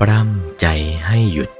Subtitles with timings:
[0.00, 0.66] ปล้ำใจ
[1.06, 1.50] ให้หยุด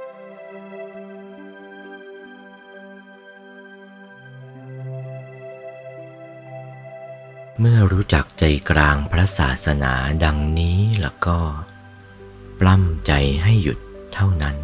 [7.59, 9.93] เมื่อรู้จักใจกลางพระศาสนา
[10.23, 11.37] ดังนี้แล้วก็
[12.59, 13.11] ปล้ำใจ
[13.43, 13.79] ให้หยุด
[14.13, 14.55] เท่านั้น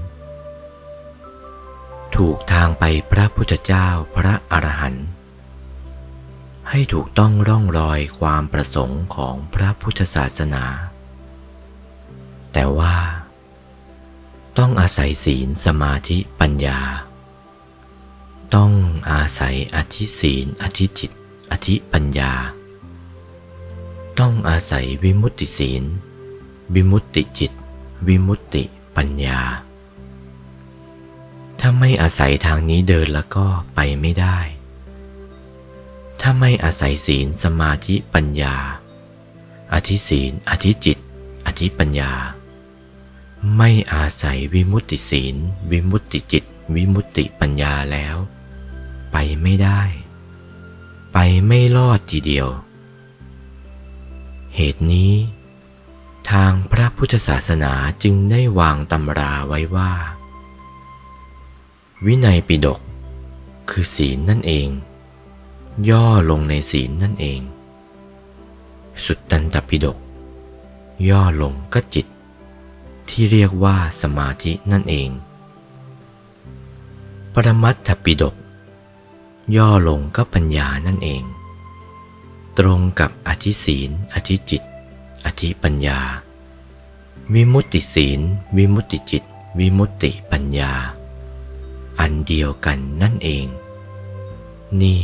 [2.16, 5.08] ถูกทางไปพระพุทธเจ้าพระอรหันต์
[6.70, 10.64] ให้ถูกต้องร่องรอยความประสงค์ของพระพุทธศาสนา
[12.54, 12.96] แต่ว่า
[14.60, 16.80] ต้องอาศัยศีลสมาธิปัญญา
[18.56, 18.72] ต้อง
[19.12, 21.12] อาศัยอธิศีล อธิจิต
[21.52, 22.34] อธิปัญญา
[24.20, 25.84] ต้องอาศัยวิมุตติศีล
[26.74, 27.52] วิมุตติจิต
[28.08, 28.64] วิมุตติ
[28.96, 29.42] ปัญญา
[31.60, 34.38] ถ้าไม่อาศัยทางนี้เดินแล้วก็ไปไม่ได้
[36.22, 38.56] ถ้าไม่อาศัยศีลสมาธิปัญญา
[39.74, 40.98] อธิศีล อธิจิต
[41.46, 42.12] อธิปัญญา
[43.58, 45.36] ไม่อาศัยวิมุตติศีล
[45.72, 46.44] วิมุตติจิต
[46.76, 48.16] วิมุตติปัญญาแล้ว
[49.12, 49.82] ไปไม่ได้
[51.14, 52.48] ไปไม่รอดทีเดียว
[54.56, 55.14] เหตุนี้
[56.32, 59.94] ทางพระพุทธศาสนาจึงได้วางตำราไว้ว่า
[62.06, 62.80] วินัยปิฎก
[63.70, 64.70] คือศีลนั่นเอง
[65.90, 67.42] ย่อลงในศีลนั่นเอง
[69.04, 69.98] สุตตันตปิฎก
[71.10, 72.08] ย่อลงก็จิต
[73.10, 75.10] ที่เรียกว่าสมาธินั่นเอง
[77.34, 78.36] ปรมัตถปิฎก
[79.56, 81.24] ย่อลงก็ปัญญานั่นเอง
[82.58, 84.64] ตรงกับอธิศีล อธิจิต
[85.26, 86.00] อธิปัญญา
[87.34, 88.20] วิมุตติศีล
[88.58, 89.24] วิมุตติจิต
[89.60, 90.74] วิมุตติปัญญา
[92.00, 93.46] อันเดียวกันนั่นเอง
[94.82, 95.04] นี่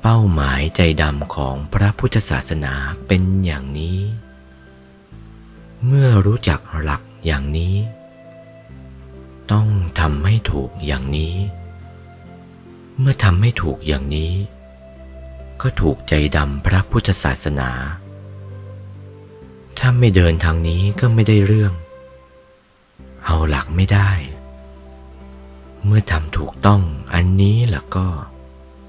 [0.00, 2.74] เป้าหมายใจดำของพระพุทธศาสนา
[3.06, 3.98] เป็นอย่างนี้
[5.86, 7.74] เมื่อรู้จักหลักอย่างนี้
[9.52, 9.68] ต้อง
[10.00, 11.36] ทำให้ถูกอย่างนี้
[12.98, 14.32] เมื่อทำให้ถูกอย่างนี้
[15.60, 17.70] ก็ถูกใจดำพระพุทธศาสนา
[19.78, 21.72] ถ้าไม่เดินทางนี้ก็ไม่ได้เรื่อง
[23.24, 24.10] เอาหลักไม่ได้
[25.84, 26.82] เมื่อทำถูกต้อง
[27.14, 28.06] อันนี้แล้วก็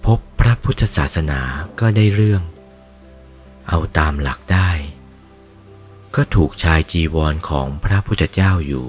[0.05, 1.39] พบพระพุทธศาสนา
[1.79, 2.43] ก็ได้เรื่อง
[3.69, 4.69] เอาตามหลักได้
[6.15, 8.87] ก็ถูกชายจีวรของพระพุทธเจ้าอยู่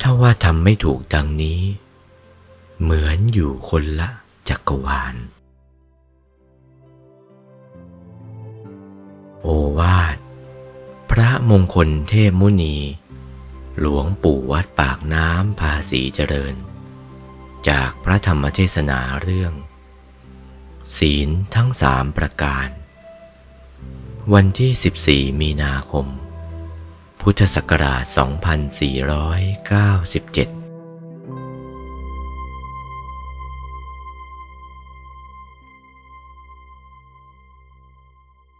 [0.00, 1.60] ถ้าว่าทำไม่ถูกดังนี้
[2.82, 4.08] เหมือนอยู่คนละ
[4.48, 5.16] จักรวาล
[9.42, 9.48] โอ
[9.78, 10.16] วาท
[11.10, 12.76] พระมงคลเทพมุนี
[13.78, 16.54] หลวงปู่วัดปากน้ำภาษีเจริญ
[17.68, 19.52] จากพระธรรมเทศนาเรื่อง
[20.96, 22.68] ศีลทั้งสามประการ
[24.34, 24.72] วันที่
[25.30, 26.06] 14 มีนาคม
[27.20, 28.04] พุทธศักราช
[30.54, 30.57] 2497